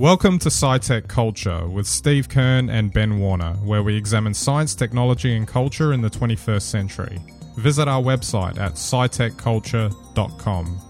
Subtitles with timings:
[0.00, 5.36] Welcome to SciTech Culture with Steve Kern and Ben Warner, where we examine science, technology,
[5.36, 7.18] and culture in the 21st century.
[7.56, 10.80] Visit our website at scitechculture.com.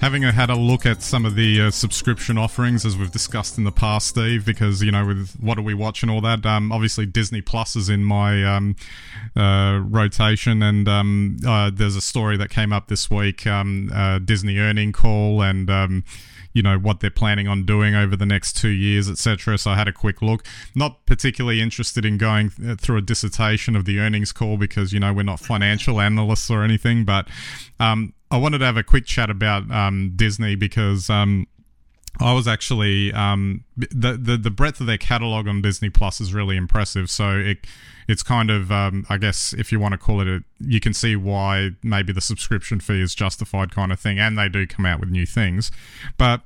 [0.00, 3.64] Having had a look at some of the uh, subscription offerings, as we've discussed in
[3.64, 6.46] the past, Steve, because you know, with what do we watch and all that.
[6.46, 8.76] Um, obviously, Disney Plus is in my um,
[9.36, 14.20] uh, rotation, and um, uh, there's a story that came up this week, um, uh,
[14.20, 16.02] Disney earning call, and um,
[16.54, 19.58] you know what they're planning on doing over the next two years, etc.
[19.58, 20.46] So I had a quick look.
[20.74, 25.00] Not particularly interested in going uh, through a dissertation of the earnings call because you
[25.00, 27.28] know we're not financial analysts or anything, but
[27.78, 31.10] um, I wanted to have a quick chat about um, Disney because.
[31.10, 31.46] Um,
[32.20, 36.32] I was actually um, the, the the breadth of their catalog on Disney Plus is
[36.32, 37.10] really impressive.
[37.10, 37.66] So it
[38.06, 40.94] it's kind of um, I guess if you want to call it a, you can
[40.94, 44.86] see why maybe the subscription fee is justified kind of thing, and they do come
[44.86, 45.72] out with new things,
[46.16, 46.42] but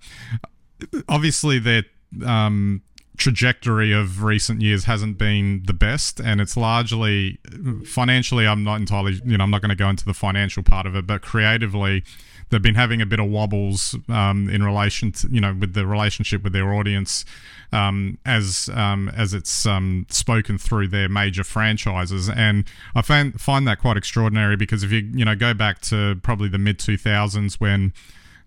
[1.09, 1.83] obviously their
[2.25, 2.83] um,
[3.17, 7.39] trajectory of recent years hasn't been the best, and it's largely
[7.85, 8.47] financially.
[8.47, 10.97] I'm not entirely you know I'm not going to go into the financial part of
[10.97, 12.05] it, but creatively
[12.51, 15.87] they've been having a bit of wobbles um, in relation to you know with the
[15.87, 17.25] relationship with their audience
[17.73, 23.67] um, as um, as it's um, spoken through their major franchises, and I find find
[23.69, 26.97] that quite extraordinary because if you you know go back to probably the mid two
[26.97, 27.93] thousands when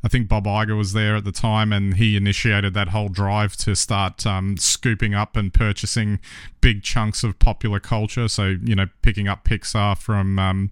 [0.03, 3.55] I think Bob Iger was there at the time, and he initiated that whole drive
[3.57, 6.19] to start um, scooping up and purchasing
[6.59, 8.27] big chunks of popular culture.
[8.27, 10.71] So you know, picking up Pixar from um,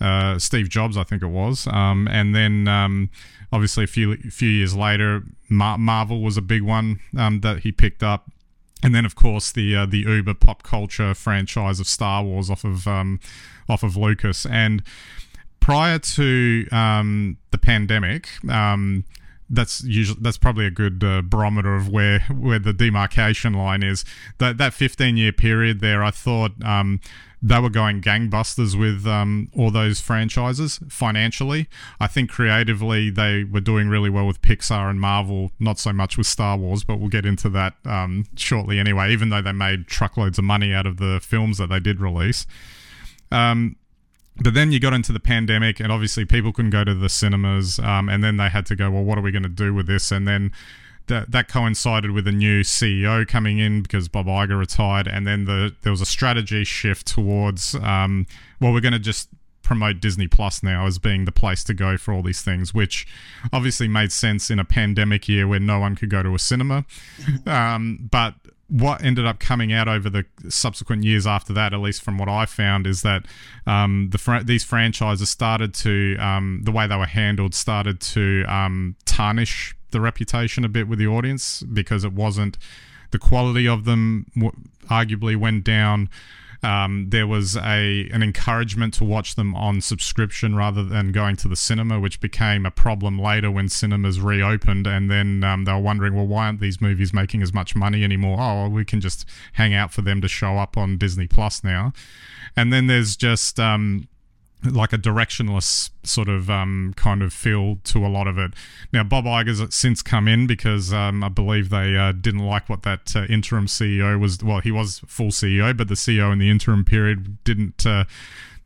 [0.00, 3.10] uh, Steve Jobs, I think it was, um, and then um,
[3.52, 7.72] obviously a few few years later, Mar- Marvel was a big one um, that he
[7.72, 8.30] picked up.
[8.80, 12.64] And then, of course, the uh, the Uber pop culture franchise of Star Wars off
[12.64, 13.18] of um,
[13.68, 14.46] off of Lucas.
[14.46, 14.84] And
[15.58, 19.04] prior to um, the pandemic, um,
[19.50, 24.04] that's usually that's probably a good uh, barometer of where where the demarcation line is.
[24.38, 27.00] That that 15 year period there, I thought um,
[27.40, 31.68] they were going gangbusters with um, all those franchises financially.
[32.00, 36.18] I think creatively they were doing really well with Pixar and Marvel, not so much
[36.18, 39.86] with Star Wars, but we'll get into that um, shortly anyway, even though they made
[39.86, 42.46] truckloads of money out of the films that they did release.
[43.30, 43.76] Um,
[44.42, 47.78] but then you got into the pandemic, and obviously people couldn't go to the cinemas,
[47.78, 49.86] um, and then they had to go, well, what are we going to do with
[49.86, 50.10] this?
[50.10, 50.52] And then
[51.06, 55.44] that, that coincided with a new CEO coming in because Bob Iger retired, and then
[55.44, 58.26] the there was a strategy shift towards um,
[58.60, 59.28] well, we're going to just
[59.68, 63.06] promote Disney Plus now as being the place to go for all these things, which
[63.52, 66.84] obviously made sense in a pandemic year where no one could go to a cinema.
[67.46, 68.34] Um, but
[68.68, 72.28] what ended up coming out over the subsequent years after that, at least from what
[72.28, 73.24] I found, is that
[73.66, 78.44] um, the fr- these franchises started to um, the way they were handled started to
[78.46, 82.58] um, tarnish the reputation a bit with the audience because it wasn't
[83.10, 84.52] the quality of them w-
[84.90, 86.10] arguably went down
[86.62, 91.48] um, there was a an encouragement to watch them on subscription rather than going to
[91.48, 94.86] the cinema, which became a problem later when cinemas reopened.
[94.86, 98.02] And then um, they were wondering, well, why aren't these movies making as much money
[98.02, 98.38] anymore?
[98.40, 101.62] Oh, well, we can just hang out for them to show up on Disney Plus
[101.62, 101.92] now.
[102.56, 104.08] And then there's just um,
[104.64, 108.52] like a directionless sort of um, kind of feel to a lot of it.
[108.92, 112.82] Now, Bob Iger's since come in because um, I believe they uh, didn't like what
[112.82, 114.42] that uh, interim CEO was.
[114.42, 118.04] Well, he was full CEO, but the CEO in the interim period didn't uh,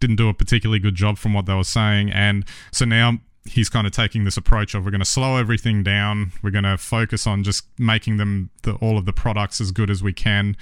[0.01, 3.69] didn't do a particularly good job from what they were saying, and so now he's
[3.69, 6.33] kind of taking this approach of we're going to slow everything down.
[6.43, 9.91] We're going to focus on just making them the, all of the products as good
[9.91, 10.57] as we can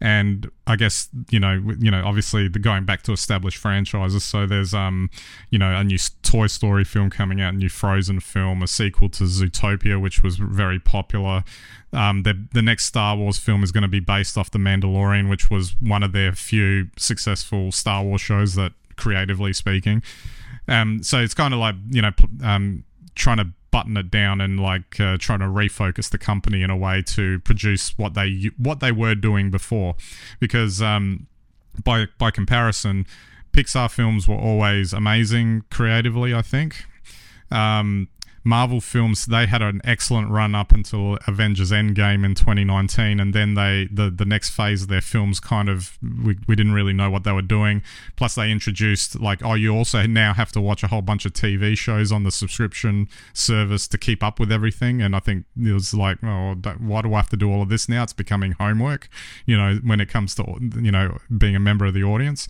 [0.00, 4.24] and I guess you know, you know, obviously the going back to established franchises.
[4.24, 5.10] So there's um,
[5.50, 9.08] you know, a new Toy Story film coming out, a new Frozen film, a sequel
[9.10, 11.44] to Zootopia, which was very popular.
[11.92, 15.30] Um, the the next Star Wars film is going to be based off The Mandalorian,
[15.30, 20.02] which was one of their few successful Star Wars shows that, creatively speaking.
[20.68, 22.12] Um, so it's kind of like you know,
[22.42, 26.70] um, trying to button it down and like uh, trying to refocus the company in
[26.70, 29.94] a way to produce what they what they were doing before,
[30.40, 31.26] because um,
[31.84, 33.06] by by comparison,
[33.52, 36.32] Pixar films were always amazing creatively.
[36.32, 36.86] I think.
[37.50, 38.08] Um,
[38.46, 43.54] Marvel films they had an excellent run up until Avengers Endgame in 2019 and then
[43.54, 47.10] they the the next phase of their films kind of we, we didn't really know
[47.10, 47.82] what they were doing.
[48.14, 51.32] Plus they introduced like oh you also now have to watch a whole bunch of
[51.32, 55.72] TV shows on the subscription service to keep up with everything and I think it
[55.72, 58.04] was like oh why do I have to do all of this now?
[58.04, 59.08] It's becoming homework
[59.44, 60.44] you know when it comes to
[60.80, 62.46] you know being a member of the audience.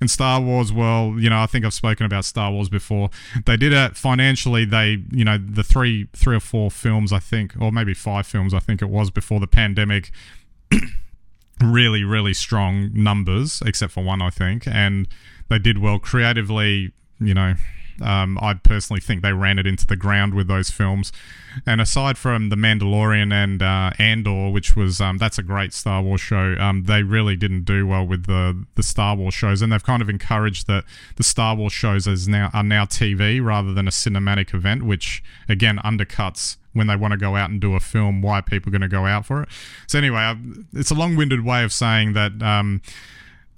[0.00, 3.10] And Star Wars well you know I think I've spoken about Star Wars before.
[3.44, 7.18] They did it financially they you know know the three three or four films I
[7.18, 10.10] think, or maybe five films I think it was before the pandemic.
[11.62, 15.08] really, really strong numbers, except for one I think, and
[15.48, 16.92] they did well creatively.
[17.20, 17.54] You know,
[18.02, 21.12] um, I personally think they ran it into the ground with those films.
[21.66, 26.02] And aside from The Mandalorian and uh, Andor, which was um, that's a great Star
[26.02, 29.72] Wars show, um, they really didn't do well with the the Star Wars shows, and
[29.72, 30.84] they've kind of encouraged that
[31.16, 35.22] the Star Wars shows is now are now TV rather than a cinematic event, which
[35.48, 38.20] again undercuts when they want to go out and do a film.
[38.20, 39.48] Why are people going to go out for it?
[39.86, 40.36] So anyway,
[40.72, 42.82] it's a long-winded way of saying that um,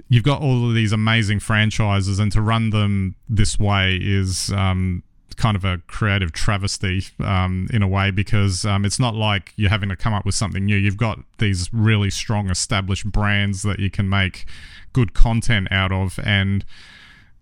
[0.08, 5.02] you've got all of these amazing franchises, and to run them this way is um,
[5.36, 9.70] kind of a creative travesty um, in a way because um, it's not like you're
[9.70, 10.76] having to come up with something new.
[10.76, 14.46] You've got these really strong established brands that you can make
[14.92, 16.64] good content out of, and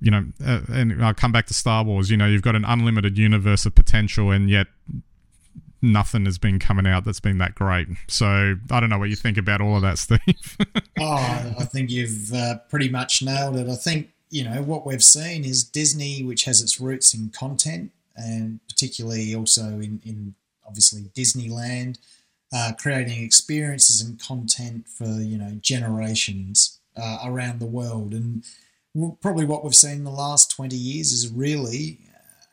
[0.00, 2.10] you know, uh, and I'll come back to Star Wars.
[2.10, 4.66] You know, you've got an unlimited universe of potential, and yet
[5.84, 7.86] nothing has been coming out that's been that great.
[8.08, 10.56] So I don't know what you think about all of that, Steve.
[10.98, 13.68] oh, I think you've uh, pretty much nailed it.
[13.68, 17.92] I think you know what we've seen is Disney, which has its roots in content,
[18.16, 20.34] and particularly also in, in
[20.66, 21.98] obviously Disneyland,
[22.52, 28.14] uh, creating experiences and content for you know generations uh, around the world.
[28.14, 28.44] And
[29.20, 32.00] probably what we've seen in the last twenty years is really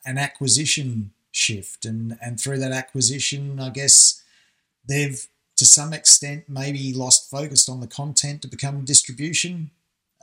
[0.06, 1.86] an acquisition shift.
[1.86, 4.24] And, and through that acquisition, I guess
[4.88, 9.70] they've to some extent maybe lost focus on the content to become distribution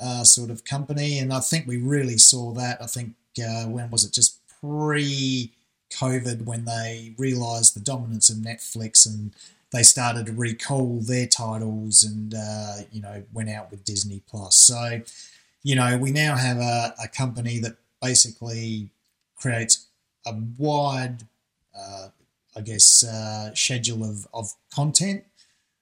[0.00, 1.18] uh, sort of company.
[1.18, 2.82] And I think we really saw that.
[2.82, 5.52] I think uh, when was it just pre
[5.92, 9.32] COVID when they realized the dominance of Netflix and
[9.72, 14.56] they started to recall their titles and uh, you know went out with Disney Plus.
[14.56, 15.02] So
[15.62, 18.90] you know we now have a, a company that basically
[19.36, 19.86] creates
[20.28, 21.24] a wide,
[21.76, 22.08] uh,
[22.56, 25.24] I guess, uh, schedule of, of content,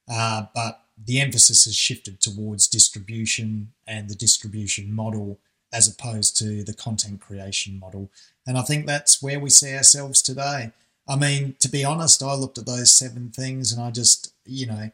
[0.09, 5.39] uh, but the emphasis has shifted towards distribution and the distribution model
[5.71, 8.09] as opposed to the content creation model.
[8.45, 10.71] And I think that's where we see ourselves today.
[11.07, 14.65] I mean, to be honest, I looked at those seven things and I just, you
[14.65, 14.91] know,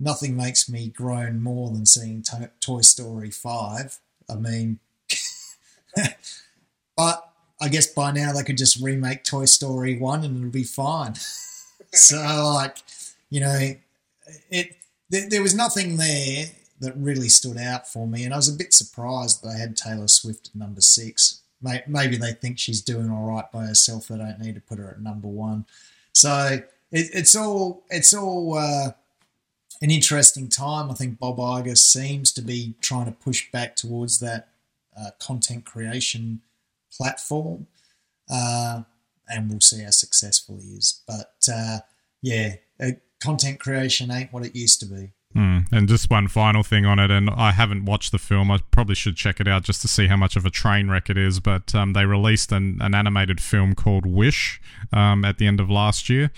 [0.00, 4.00] nothing makes me groan more than seeing to- Toy Story 5.
[4.28, 4.80] I mean,
[7.64, 11.14] I guess by now they could just remake Toy Story 1 and it'll be fine.
[11.94, 12.76] so, like,
[13.30, 13.70] you know,
[14.50, 14.76] it
[15.08, 16.46] there, there, was nothing there
[16.80, 18.24] that really stood out for me.
[18.24, 21.40] And I was a bit surprised they had Taylor Swift at number six.
[21.62, 24.08] Maybe they think she's doing all right by herself.
[24.08, 25.64] They don't need to put her at number one.
[26.12, 26.58] So
[26.92, 28.90] it, it's all it's all uh,
[29.80, 30.90] an interesting time.
[30.90, 34.48] I think Bob Iger seems to be trying to push back towards that
[34.98, 36.42] uh, content creation
[36.96, 37.66] platform,
[38.30, 38.82] uh,
[39.28, 41.02] and we'll see how successful he is.
[41.06, 41.78] But uh,
[42.22, 42.92] yeah, uh,
[43.22, 45.12] content creation ain't what it used to be.
[45.34, 45.66] Mm.
[45.72, 48.50] And just one final thing on it, and I haven't watched the film.
[48.50, 51.10] I probably should check it out just to see how much of a train wreck
[51.10, 51.40] it is.
[51.40, 54.60] But um, they released an, an, animated film called Wish
[54.92, 56.30] um, at the end of last year.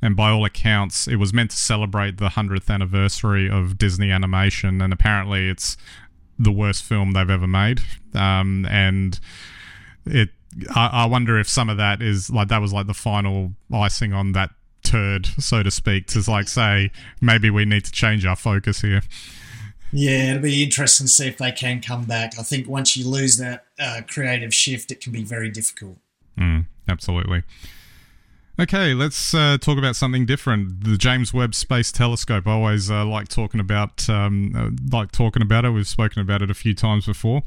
[0.00, 4.80] And by all accounts, it was meant to celebrate the 100th anniversary of Disney animation.
[4.80, 5.76] And apparently, it's
[6.38, 7.80] the worst film they've ever made.
[8.14, 9.18] Um, and
[10.06, 10.30] it
[10.74, 14.12] I, I wonder if some of that is like that was like the final icing
[14.12, 14.50] on that
[14.82, 16.90] turd, so to speak, to like say
[17.20, 19.02] maybe we need to change our focus here.
[19.92, 22.32] Yeah, it'll be interesting to see if they can come back.
[22.38, 25.98] I think once you lose that uh, creative shift, it can be very difficult.
[26.36, 27.44] Mm, absolutely.
[28.56, 30.84] Okay, let's uh, talk about something different.
[30.84, 32.46] The James Webb Space Telescope.
[32.46, 35.70] I always uh, like talking about um, uh, like talking about it.
[35.70, 37.42] We've spoken about it a few times before,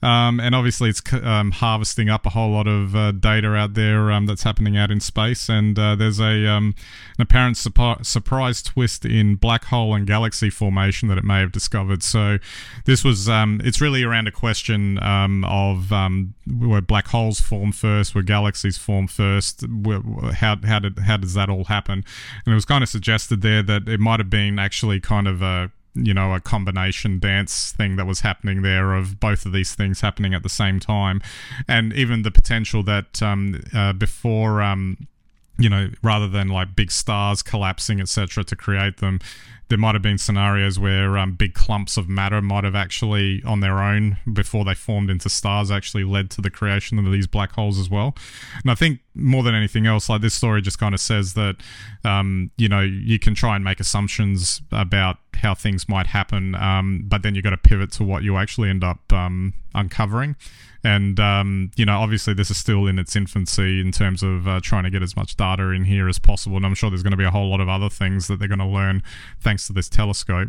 [0.00, 4.12] um, and obviously it's um, harvesting up a whole lot of uh, data out there
[4.12, 5.48] um, that's happening out in space.
[5.48, 6.76] And uh, there's a um,
[7.18, 11.50] an apparent surpri- surprise twist in black hole and galaxy formation that it may have
[11.50, 12.04] discovered.
[12.04, 12.38] So
[12.84, 18.22] this was um, it's really around a question of where black holes form first, where
[18.22, 19.68] galaxies form first.
[19.68, 19.98] Where,
[20.44, 22.04] how how did how does that all happen?
[22.44, 25.42] And it was kind of suggested there that it might have been actually kind of
[25.42, 29.74] a you know a combination dance thing that was happening there of both of these
[29.74, 31.22] things happening at the same time,
[31.66, 34.62] and even the potential that um, uh, before.
[34.62, 35.08] Um,
[35.56, 39.20] you know, rather than like big stars collapsing, etc., to create them,
[39.68, 43.60] there might have been scenarios where um, big clumps of matter might have actually, on
[43.60, 47.52] their own, before they formed into stars, actually led to the creation of these black
[47.52, 48.14] holes as well.
[48.62, 51.56] And I think more than anything else, like this story just kind of says that,
[52.04, 57.04] um, you know, you can try and make assumptions about how things might happen, um,
[57.06, 60.34] but then you've got to pivot to what you actually end up um, uncovering.
[60.82, 64.60] And, um, you know, obviously this is still in its infancy in terms of uh,
[64.62, 66.56] trying to get as much data in here as possible.
[66.56, 68.48] And I'm sure there's going to be a whole lot of other things that they're
[68.48, 69.02] going to learn
[69.40, 70.48] thanks to this telescope.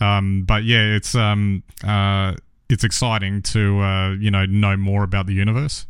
[0.00, 2.34] Um, but yeah, it's, um, uh,
[2.68, 5.86] it's exciting to, uh, you know, know more about the universe.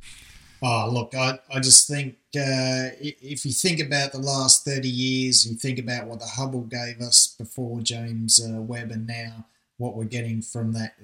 [0.62, 5.46] Oh, look, I, I just think uh, if you think about the last 30 years,
[5.46, 9.46] you think about what the Hubble gave us before James uh, Webb and now
[9.78, 10.94] what we're getting from that,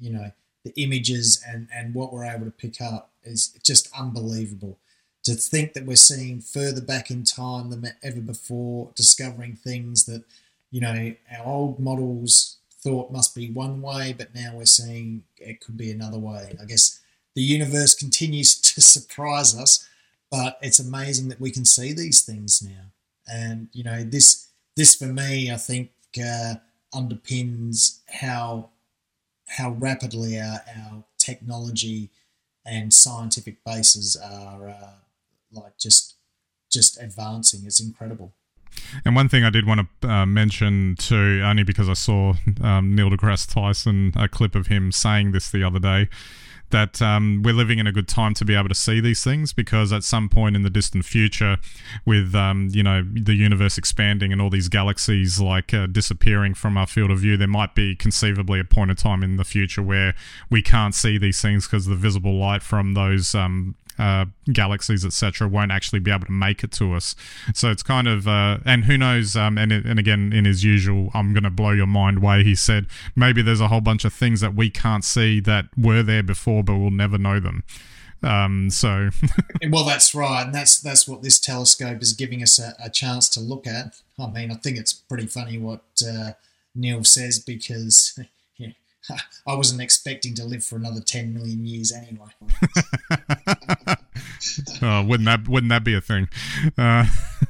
[0.00, 0.30] you know,
[0.64, 4.78] the images and, and what we're able to pick up is just unbelievable.
[5.24, 10.24] To think that we're seeing further back in time than ever before, discovering things that,
[10.70, 15.60] you know, our old models thought must be one way, but now we're seeing it
[15.60, 16.56] could be another way.
[16.60, 17.00] I guess
[17.34, 19.88] the universe continues to surprise us,
[20.32, 22.86] but it's amazing that we can see these things now.
[23.30, 26.54] And you know, this this for me, I think, uh,
[26.92, 28.70] underpins how
[29.46, 32.08] how rapidly our, our technology
[32.64, 34.94] and scientific bases are uh,
[35.52, 36.14] like just
[36.72, 37.60] just advancing.
[37.66, 38.32] It's incredible.
[39.04, 42.94] And one thing I did want to uh, mention too, only because I saw um,
[42.94, 46.08] Neil deGrasse Tyson a clip of him saying this the other day,
[46.72, 49.52] that um, we're living in a good time to be able to see these things
[49.52, 51.58] because at some point in the distant future,
[52.04, 56.76] with um, you know the universe expanding and all these galaxies like uh, disappearing from
[56.76, 59.82] our field of view, there might be conceivably a point in time in the future
[59.82, 60.14] where
[60.50, 65.46] we can't see these things because the visible light from those um, uh, galaxies, etc.,
[65.46, 67.14] won't actually be able to make it to us.
[67.54, 69.36] So it's kind of, uh, and who knows?
[69.36, 72.56] Um, and and again, in his usual, I'm going to blow your mind way, he
[72.56, 76.24] said maybe there's a whole bunch of things that we can't see that were there
[76.24, 77.62] before, but we'll never know them.
[78.24, 79.10] Um, so,
[79.70, 83.28] well, that's right, and that's that's what this telescope is giving us a, a chance
[83.30, 84.00] to look at.
[84.18, 86.32] I mean, I think it's pretty funny what uh,
[86.74, 88.18] Neil says because
[89.46, 92.28] I wasn't expecting to live for another 10 million years anyway.
[94.82, 96.28] oh, wouldn't that wouldn't that be a thing?
[96.76, 97.06] Uh.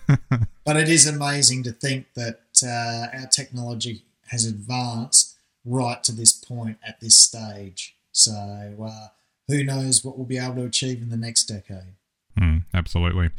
[0.64, 6.32] but it is amazing to think that uh, our technology has advanced right to this
[6.32, 7.94] point at this stage.
[8.12, 9.08] So uh,
[9.48, 11.94] who knows what we'll be able to achieve in the next decade?
[12.38, 13.30] Mm, absolutely.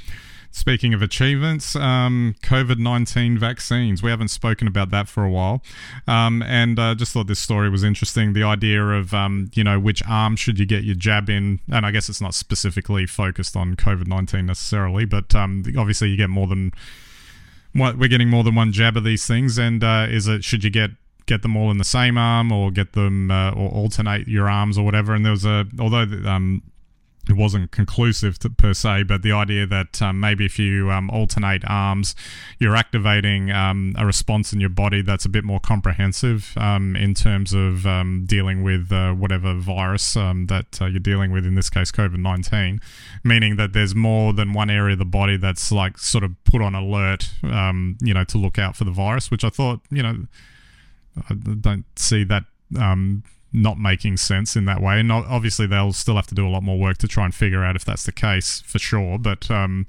[0.55, 4.03] Speaking of achievements, um, COVID 19 vaccines.
[4.03, 5.63] We haven't spoken about that for a while.
[6.07, 8.33] Um, and uh, just thought this story was interesting.
[8.33, 11.59] The idea of, um, you know, which arm should you get your jab in?
[11.71, 16.17] And I guess it's not specifically focused on COVID 19 necessarily, but um, obviously you
[16.17, 16.71] get more than.
[17.75, 20.69] We're getting more than one jab of these things, and uh, is it should you
[20.69, 20.91] get
[21.25, 24.77] get them all in the same arm or get them uh, or alternate your arms
[24.77, 25.15] or whatever.
[25.15, 26.61] And there was a although um,
[27.29, 31.09] it wasn't conclusive to, per se, but the idea that um, maybe if you um,
[31.09, 32.15] alternate arms,
[32.59, 37.13] you're activating um, a response in your body that's a bit more comprehensive um, in
[37.13, 41.55] terms of um, dealing with uh, whatever virus um, that uh, you're dealing with, in
[41.55, 42.81] this case, COVID 19,
[43.23, 46.61] meaning that there's more than one area of the body that's like sort of put
[46.61, 50.27] on alert, you know, to look out for the virus, which I thought, you know,
[51.29, 52.43] I don't see that
[52.79, 53.23] um,
[53.53, 54.99] not making sense in that way.
[54.99, 57.63] And obviously, they'll still have to do a lot more work to try and figure
[57.63, 59.19] out if that's the case for sure.
[59.19, 59.85] But um,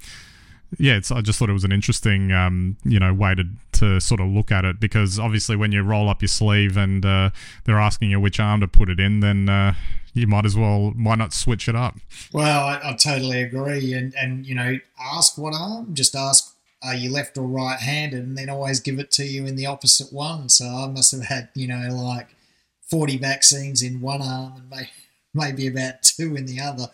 [0.77, 3.43] yeah, I just thought it was an interesting, um, you know, way to
[3.73, 7.05] to sort of look at it because obviously, when you roll up your sleeve and
[7.05, 7.31] uh,
[7.63, 9.73] they're asking you which arm to put it in, then uh,
[10.13, 11.95] you might as well why not switch it up?
[12.33, 15.93] Well, I, I totally agree, and and you know, ask what arm.
[15.93, 19.45] Just ask are you left or right handed, and then always give it to you
[19.45, 20.49] in the opposite one.
[20.49, 22.34] So I must have had, you know, like
[22.95, 24.89] 40 vaccines in one arm and may,
[25.33, 26.87] maybe about two in the other.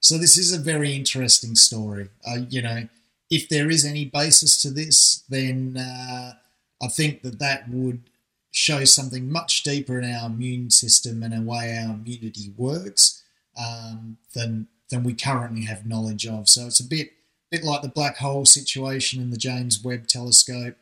[0.00, 2.08] So this is a very interesting story.
[2.26, 2.88] Uh, you know,
[3.30, 6.32] if there is any basis to this, then uh,
[6.82, 8.02] I think that that would
[8.50, 13.22] show something much deeper in our immune system and a way our immunity works
[13.56, 16.48] um, than than we currently have knowledge of.
[16.48, 17.12] So it's a bit
[17.52, 20.74] bit like the black hole situation in the James Webb Telescope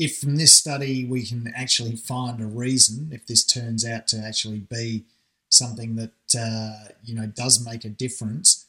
[0.00, 4.18] if from this study we can actually find a reason, if this turns out to
[4.18, 5.04] actually be
[5.50, 8.66] something that uh, you know does make a difference,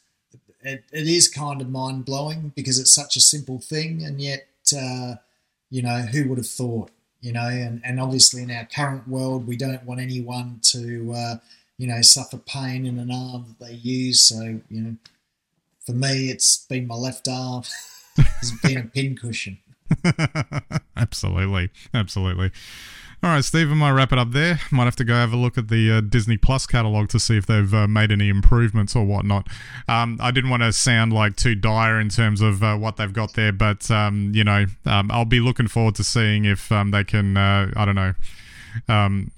[0.60, 4.46] it, it is kind of mind blowing because it's such a simple thing, and yet
[4.78, 5.14] uh,
[5.70, 6.90] you know who would have thought,
[7.22, 11.36] you know, and and obviously in our current world we don't want anyone to uh,
[11.78, 14.96] you know suffer pain in an arm that they use, so you know.
[15.86, 17.64] For me, it's been my left arm.
[18.16, 19.58] it's been a pincushion.
[20.96, 22.50] absolutely, absolutely.
[23.24, 24.58] All right, Steve, I might wrap it up there.
[24.72, 27.36] Might have to go have a look at the uh, Disney Plus catalog to see
[27.36, 29.46] if they've uh, made any improvements or whatnot.
[29.86, 33.12] Um, I didn't want to sound like too dire in terms of uh, what they've
[33.12, 36.90] got there, but um, you know, um, I'll be looking forward to seeing if um,
[36.90, 37.36] they can.
[37.36, 38.14] Uh, I don't know
[38.88, 39.30] um,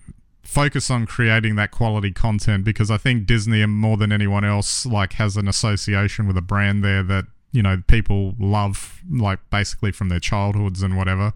[0.43, 5.15] focus on creating that quality content because I think Disney more than anyone else like
[5.15, 10.11] has an association with a brand there that you know people love like basically from
[10.11, 11.33] their childhoods and whatever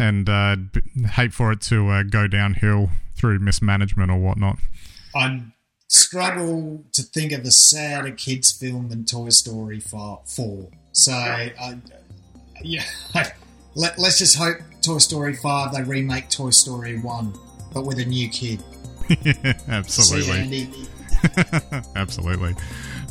[0.00, 0.56] and uh,
[1.12, 4.58] hate for it to uh, go downhill through mismanagement or whatnot.
[5.14, 5.42] I
[5.88, 10.22] struggle to think of a sadder kids film than Toy Story 4.
[10.92, 11.12] So,
[12.62, 12.82] yeah,
[13.74, 17.34] let, us just hope Toy Story 5 they remake Toy Story 1,
[17.74, 18.62] but with a new kid.
[19.68, 20.70] absolutely.
[21.94, 22.54] absolutely.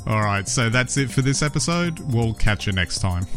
[0.07, 1.99] All right, so that's it for this episode.
[2.13, 3.27] We'll catch you next time.